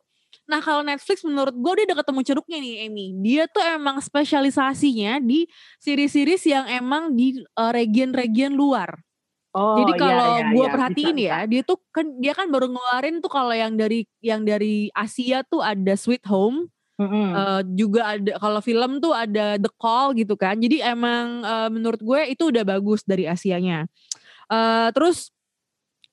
[0.49, 3.05] Nah kalau Netflix menurut gue dia udah ketemu ceruknya nih Amy.
[3.23, 5.47] Dia tuh emang spesialisasinya di
[5.79, 8.99] series-series yang emang di uh, region-region luar.
[9.53, 12.49] Oh, Jadi iya, kalau iya, gue iya, perhatiin bisa, ya, dia tuh kan dia kan
[12.49, 17.29] baru ngeluarin tuh kalau yang dari yang dari Asia tuh ada Sweet Home, Mm-mm.
[17.37, 20.57] eh, juga ada kalau film tuh ada The Call gitu kan.
[20.57, 23.85] Jadi emang eh, menurut gue itu udah bagus dari Asianya.
[24.49, 25.29] Eh, terus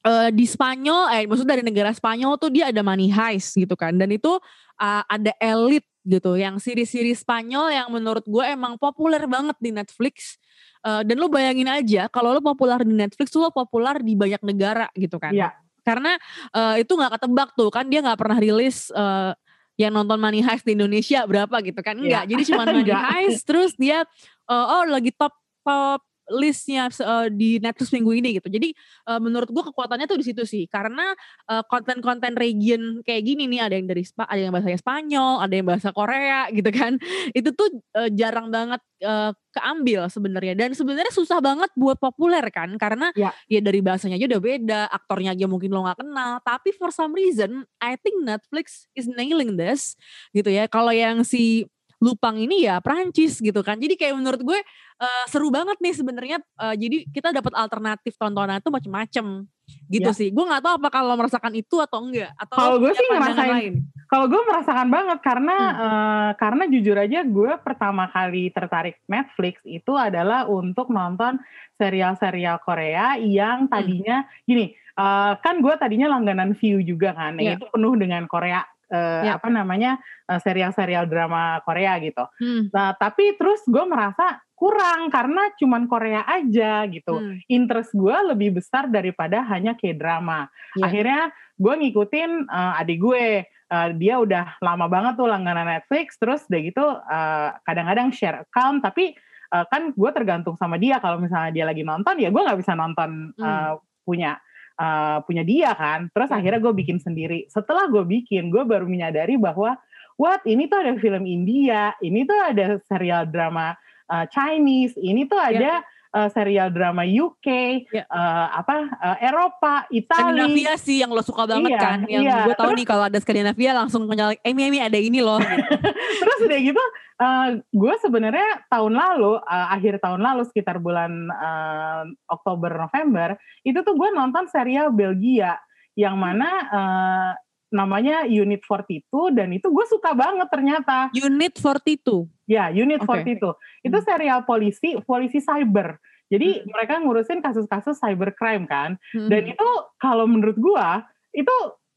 [0.05, 3.97] eh, di Spanyol, eh maksud dari negara Spanyol tuh dia ada Money Heist gitu kan.
[3.97, 4.37] Dan itu
[4.85, 10.43] eh, ada Elite gitu, yang siri-siri Spanyol yang menurut gue emang populer banget di Netflix.
[10.83, 14.91] Eh, dan lu bayangin aja kalau lu populer di Netflix lo populer di banyak negara
[14.99, 15.31] gitu kan.
[15.31, 15.55] Iya.
[15.87, 16.19] Karena
[16.57, 19.33] eh, itu nggak ketebak tuh kan dia nggak pernah rilis eh,
[19.79, 22.27] yang nonton Money Heist di Indonesia berapa gitu kan enggak.
[22.27, 22.31] Iya.
[22.35, 22.91] Jadi cuma Money.
[22.91, 24.03] Heist terus dia
[24.49, 28.49] eh, oh lagi top top listnya eh, di Netflix minggu ini gitu.
[28.49, 28.71] Jadi
[29.11, 30.65] eh, menurut gua kekuatannya tuh di situ sih.
[30.71, 31.13] Karena
[31.51, 35.55] eh, konten-konten region kayak gini nih ada yang dari Spa, ada yang bahasa Spanyol, ada
[35.55, 36.97] yang bahasa Korea gitu kan.
[37.35, 42.71] Itu tuh eh, jarang banget eh, keambil sebenarnya dan sebenarnya susah banget buat populer kan
[42.79, 43.35] karena Ya.
[43.51, 47.11] ya dari bahasanya aja udah beda, aktornya aja mungkin lo nggak kenal, tapi for some
[47.11, 49.99] reason I think Netflix is nailing this
[50.31, 50.71] gitu ya.
[50.71, 51.67] Kalau yang si
[52.01, 53.77] Lupang ini ya Prancis gitu kan.
[53.77, 54.57] Jadi kayak menurut gue
[55.01, 56.39] eh, seru banget nih sebenarnya.
[56.39, 59.49] eh, jadi kita dapat alternatif tontonan tuh macem-macem
[59.87, 60.13] gitu Ya.
[60.13, 60.29] sih.
[60.29, 63.75] Gue nggak tahu apa kalau merasakan itu atau enggak atau Kalau gue sih ngerasain- lain.
[64.05, 65.81] Kalau gue merasakan banget karena Hmm.
[65.81, 71.39] eh, karena jujur aja gue pertama kali tertarik Netflix itu adalah untuk nonton
[71.75, 73.71] serial-serial Korea yang Hmm.
[73.71, 77.57] tadinya gini eh, kan gue tadinya langganan View juga kan Iya.
[77.57, 79.39] itu penuh dengan Korea eh, Iya.
[79.39, 80.03] apa namanya
[80.37, 82.27] serial-serial drama Korea gitu.
[82.37, 82.69] Hmm.
[82.69, 87.17] Nah tapi terus gue merasa kurang karena cuman Korea aja gitu.
[87.17, 87.41] Hmm.
[87.49, 90.53] Interest gue lebih besar daripada hanya K-drama.
[90.77, 90.85] Iya.
[90.85, 91.23] Akhirnya
[91.57, 93.27] gue ngikutin eh, adik gue.
[93.49, 96.21] Eh, dia udah lama banget tuh langganan Netflix.
[96.21, 98.85] Terus udah gitu eh, kadang-kadang share account.
[98.85, 99.17] Tapi
[99.49, 101.01] eh, kan gue tergantung sama dia.
[101.01, 103.49] Kalau misalnya dia lagi nonton ya gue nggak bisa nonton Hmm.
[103.49, 103.73] eh,
[104.05, 104.37] punya
[104.77, 106.13] eh, punya dia kan.
[106.13, 106.37] Terus Hmm.
[106.37, 107.49] akhirnya gue bikin sendiri.
[107.49, 109.81] Setelah gue bikin, gue baru menyadari bahwa
[110.21, 113.73] what ini tuh ada film India, ini tuh ada serial drama
[114.11, 117.47] uh, Chinese, ini tuh ada uh, serial drama UK,
[117.89, 118.05] Ya.
[118.11, 120.43] uh, apa uh, Eropa, Italia.
[120.51, 121.99] Skandinavia sih yang lo suka banget Iya, kan.
[122.11, 122.37] Yang iya.
[122.45, 125.39] gue tahu Terus- nih kalau ada Skandinavia langsung nyalek, Emi Emi ada ini loh.
[125.47, 125.79] gitu.
[126.21, 126.85] Terus udah gitu,
[127.23, 133.79] uh, gue sebenarnya tahun lalu, uh, akhir tahun lalu sekitar bulan uh, Oktober November, itu
[133.81, 135.57] tuh gue nonton serial Belgia
[135.99, 137.33] yang mana uh,
[137.71, 141.09] namanya Unit 42 dan itu gue suka banget ternyata.
[141.15, 142.27] Unit 42.
[142.45, 143.39] Ya, Unit Oke.
[143.39, 143.55] 42.
[143.81, 144.07] Itu Hmm.
[144.07, 145.97] serial polisi, polisi cyber.
[146.31, 146.67] Jadi Hmm.
[146.71, 148.99] mereka ngurusin kasus-kasus cybercrime kan.
[149.15, 149.31] Hmm.
[149.31, 151.55] Dan itu kalau menurut gua itu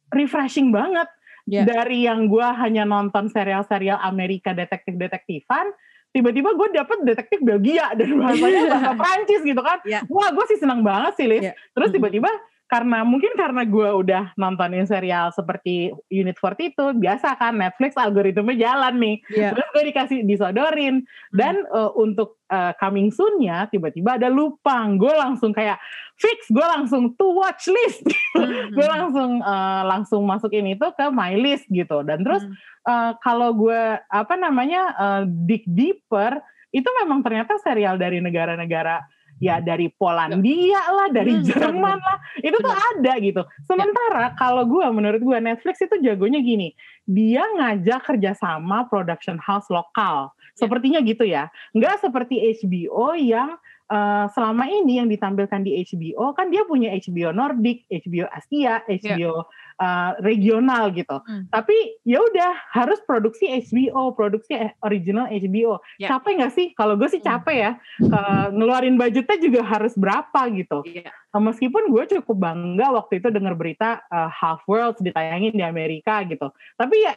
[0.09, 1.09] refreshing banget.
[1.43, 1.67] Ya.
[1.67, 5.75] Dari yang gua hanya nonton serial-serial Amerika detektif-detektifan,
[6.13, 9.81] tiba-tiba gue dapet detektif Belgia dan bahasanya bahasa Prancis gitu kan.
[9.83, 10.05] Ya.
[10.07, 11.43] Wah, gue sih senang banget sih, Liz.
[11.43, 11.53] Ya.
[11.73, 11.97] Terus Mm-mm.
[11.99, 12.31] tiba-tiba
[12.73, 18.97] karena mungkin karena gue udah nontonin serial seperti Unit 42, biasa kan Netflix algoritma jalan
[18.97, 19.15] nih.
[19.29, 19.53] Iya.
[19.53, 24.97] Terus gue dikasih disodorin dan eh, untuk eh, coming soon-nya tiba-tiba ada lupang.
[24.97, 25.77] Gue langsung kayak
[26.17, 28.01] fix, gue langsung to watch list.
[28.33, 28.73] Hmm.
[28.73, 32.01] gue langsung eh, langsung masukin itu ke my list gitu.
[32.01, 32.57] Dan terus Hmm.
[32.89, 36.41] eh, kalau gue apa namanya eh, dig deeper
[36.73, 39.05] itu memang ternyata serial dari negara-negara
[39.43, 43.43] ya dari Polandia lah, dari Hmm, Jerman lah, itu tuh ada gitu.
[43.67, 46.71] Sementara kalau gue menurut gue Netflix itu jagonya gini,
[47.03, 53.59] dia ngajak kerjasama production house lokal, sepertinya gitu ya, nggak seperti HBO yang
[53.93, 59.45] eh, selama ini yang ditampilkan di HBO kan dia punya HBO Nordic, HBO Asia, HBO
[59.73, 61.17] eh, regional gitu.
[61.21, 61.45] Hmm.
[61.49, 65.77] Tapi ya udah harus produksi HBO, produksi original HBO.
[66.01, 66.13] Ya.
[66.17, 66.67] Capek nggak sih?
[66.73, 67.29] Kalau gue sih Hmm.
[67.37, 67.71] capek ya.
[68.01, 70.81] Eh, ngeluarin budgetnya juga harus berapa gitu.
[70.85, 71.09] Iya.
[71.09, 76.21] Eh, Meskipun gue cukup bangga waktu itu dengar berita eh, Half World ditayangin di Amerika
[76.25, 76.49] gitu.
[76.77, 77.13] Tapi ya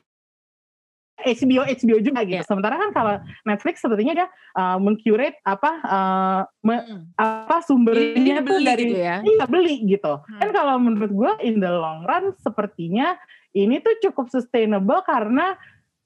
[1.16, 2.38] HBO HBO juga gitu.
[2.38, 2.44] Iya.
[2.44, 3.14] Sementara kan kalau
[3.48, 7.02] Netflix sepertinya dia eh, mengcurate apa eh, me- Hmm.
[7.16, 9.16] apa sumbernya tuh beli dari gitu ya.
[9.24, 10.12] iya beli gitu.
[10.20, 10.40] Hmm.
[10.44, 13.16] Kan kalau menurut gue in the long run sepertinya
[13.56, 15.56] ini tuh cukup sustainable karena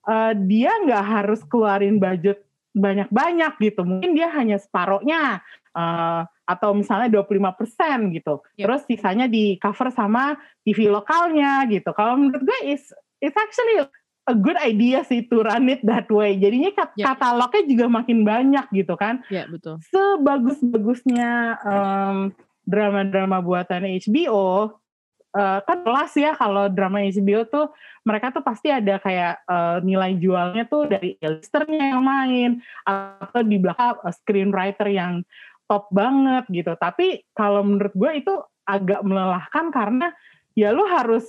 [0.07, 3.83] eh, dia nggak harus keluarin budget banyak-banyak gitu.
[3.83, 5.43] Mungkin dia hanya separohnya
[5.75, 8.43] eh, atau misalnya 25% gitu.
[8.55, 8.63] Yep.
[8.63, 11.91] Terus sisanya di cover sama TV lokalnya gitu.
[11.95, 12.83] Kalau menurut gue is
[13.19, 13.85] it's actually
[14.31, 16.39] a good idea sih to run it that way.
[16.39, 17.07] Jadinya kat- Yep.
[17.11, 19.83] katalognya juga makin banyak gitu kan Iya betul.
[19.83, 22.17] sebagus-bagusnya em,
[22.63, 24.71] drama-drama buatan HBO,
[25.35, 27.67] uh, kan kelas ya kalau drama HBO tuh
[28.07, 32.51] mereka tuh pasti ada kayak uh, nilai jualnya tuh dari illustratornya yang main
[32.83, 35.23] atau di belakang uh, screenwriter yang
[35.67, 36.75] top banget gitu.
[36.79, 38.35] Tapi kalau menurut gue itu
[38.67, 40.15] agak melelahkan karena
[40.55, 41.27] ya lu harus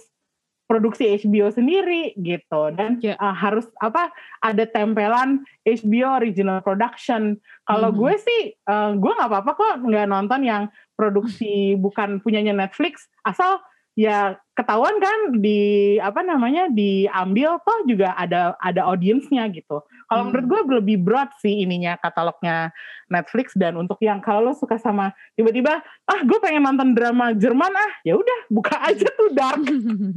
[0.71, 3.19] produksi HBO sendiri gitu dan yeah.
[3.19, 4.07] uh, harus apa
[4.39, 7.35] ada tempelan HBO original production.
[7.67, 8.07] Kalau mm -hmm.
[8.07, 10.63] gue sih uh, gue nggak apa-apa kok nggak nonton yang
[10.95, 13.59] produksi bukan punyanya Netflix asal
[13.99, 19.81] ya ketahuan kan di apa namanya diambil toh juga ada ada audiensnya gitu.
[20.05, 20.29] Kalau hmm.
[20.29, 22.69] menurut gue lebih broad sih ininya katalognya
[23.09, 27.73] Netflix dan untuk yang kalau lo suka sama tiba-tiba ah gue pengen nonton drama Jerman
[27.73, 29.65] ah ya udah buka aja tuh dark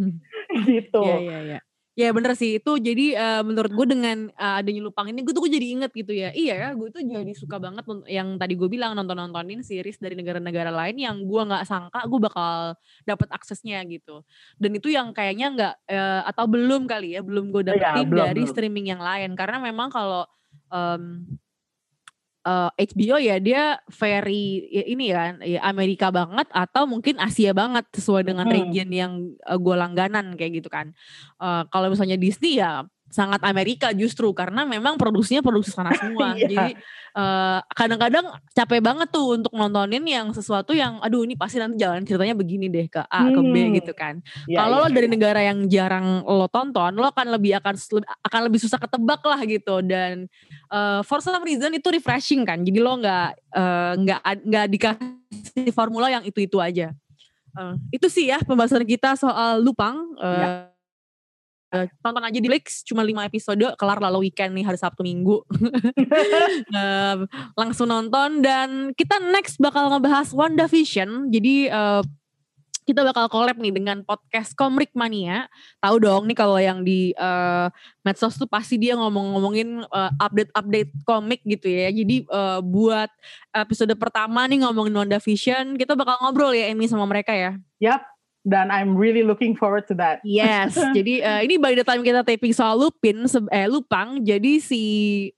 [0.69, 1.01] gitu.
[1.01, 1.61] Iya iya iya.
[1.95, 2.59] Ya bener sih.
[2.59, 5.91] Itu jadi uh, menurut gue dengan uh, adanya Lupang ini gue tuh gue jadi inget
[5.95, 6.35] gitu ya.
[6.35, 10.19] Iya ya gue tuh jadi suka banget yang tadi gue bilang nonton nontonin series dari
[10.19, 12.75] negara-negara lain yang gue nggak sangka gue bakal
[13.07, 14.27] dapat aksesnya gitu.
[14.59, 18.27] Dan itu yang kayaknya nggak uh, atau belum kali ya belum gue iya, dapetin ya,
[18.27, 18.51] dari belum.
[18.51, 19.39] streaming yang lain.
[19.39, 20.27] Karena memang kalau
[20.75, 21.23] um,
[22.45, 27.57] uh, eh, HBO ya dia very ya ini kan ya Amerika banget atau mungkin Asia
[27.57, 28.55] banget sesuai dengan hmm.
[28.55, 29.13] region yang
[29.49, 30.93] uh, gue langganan kayak gitu kan.
[31.41, 36.35] Uh, kalau misalnya Disney ya sangat Amerika justru karena memang produksinya produksi sana semua.
[36.35, 36.43] yeah.
[36.43, 36.57] Jadi
[37.15, 42.03] kadang kadang-kadang capek banget tuh untuk nontonin yang sesuatu yang aduh ini pasti nanti jalan
[42.03, 43.35] ceritanya begini deh ke A hmm.
[43.39, 43.73] ke B hmm.
[43.79, 44.19] gitu kan.
[44.51, 45.15] Yeah, Kalau yeah, lo dari yeah.
[45.15, 47.75] negara yang jarang lo tonton, lo akan lebih akan
[48.27, 50.27] akan lebih susah ketebak lah gitu dan
[50.75, 52.67] uh, for some reason itu refreshing kan.
[52.67, 53.31] Jadi lo nggak
[54.03, 56.91] nggak uh, nggak dikasih formula yang itu itu aja.
[57.55, 60.03] Uh, itu sih ya pembahasan kita soal Lupang.
[60.19, 60.74] Uh, yeah
[61.75, 65.43] Uh, tonton aja di Netflix cuma 5 episode kelar lalu weekend nih hari Sabtu Minggu
[65.43, 67.27] uh,
[67.61, 72.03] langsung nonton dan kita next bakal ngebahas WandaVision jadi uh,
[72.85, 75.49] kita bakal collab nih dengan podcast Komrik Mania.
[75.81, 77.73] Tahu dong nih kalau yang di uh,
[78.05, 81.89] medsos tuh pasti dia ngomong-ngomongin uh, update-update komik gitu ya.
[81.89, 83.09] Jadi uh, buat
[83.57, 87.57] episode pertama nih ngomongin WandaVision, kita bakal ngobrol ya Emi sama mereka ya.
[87.81, 88.05] Yap,
[88.45, 90.21] dan I'm really looking forward to that.
[90.23, 94.83] Yes, jadi uh, ini by the time kita taping soal Lupin, eh Lupang, jadi si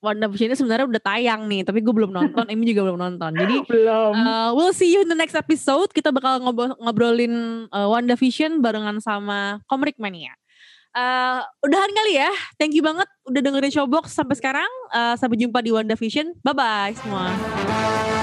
[0.03, 3.31] WandaVision ini sebenarnya udah tayang nih, tapi gue belum nonton, Amy juga belum nonton.
[3.33, 4.13] Jadi belum.
[4.13, 5.89] Uh, we'll see you in the next episode.
[5.95, 10.35] Kita bakal ngobrol ngobrolin uh, WandaVision barengan sama Komrik Mania.
[10.97, 12.33] Uh, udahan kali ya.
[12.57, 14.71] Thank you banget udah dengerin Showbox sampai sekarang.
[14.91, 16.41] Uh, sampai jumpa di WandaVision.
[16.41, 18.16] Bye bye semua.